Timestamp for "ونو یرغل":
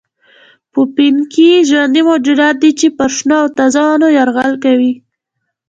3.85-4.53